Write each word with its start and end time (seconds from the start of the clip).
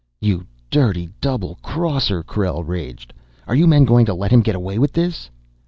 "You 0.19 0.47
dirty 0.71 1.09
double 1.21 1.59
crosser!" 1.61 2.23
Krell 2.23 2.67
raged. 2.67 3.13
"Are 3.47 3.53
you 3.53 3.67
men 3.67 3.85
going 3.85 4.07
to 4.07 4.15
let 4.15 4.31
him 4.31 4.41
get 4.41 4.55
away 4.55 4.79
with 4.79 4.93
this?" 4.93 5.29